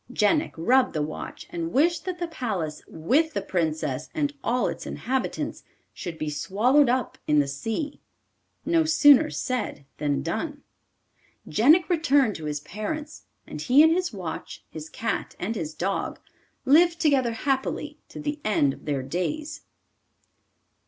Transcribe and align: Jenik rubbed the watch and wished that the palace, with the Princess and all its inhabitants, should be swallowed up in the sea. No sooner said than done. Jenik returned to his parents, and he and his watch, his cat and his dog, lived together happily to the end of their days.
Jenik 0.11 0.53
rubbed 0.57 0.93
the 0.93 1.01
watch 1.03 1.45
and 1.51 1.71
wished 1.71 2.05
that 2.05 2.17
the 2.17 2.27
palace, 2.27 2.81
with 2.87 3.33
the 3.35 3.41
Princess 3.43 4.09
and 4.15 4.33
all 4.43 4.67
its 4.67 4.87
inhabitants, 4.87 5.61
should 5.93 6.17
be 6.17 6.27
swallowed 6.27 6.89
up 6.89 7.19
in 7.27 7.37
the 7.37 7.47
sea. 7.47 7.99
No 8.65 8.83
sooner 8.83 9.29
said 9.29 9.85
than 9.99 10.23
done. 10.23 10.63
Jenik 11.47 11.87
returned 11.87 12.33
to 12.37 12.45
his 12.45 12.61
parents, 12.61 13.25
and 13.45 13.61
he 13.61 13.83
and 13.83 13.91
his 13.91 14.11
watch, 14.11 14.63
his 14.71 14.89
cat 14.89 15.35
and 15.37 15.55
his 15.55 15.75
dog, 15.75 16.19
lived 16.65 16.99
together 16.99 17.33
happily 17.33 17.99
to 18.09 18.19
the 18.19 18.39
end 18.43 18.73
of 18.73 18.85
their 18.85 19.03
days. 19.03 19.61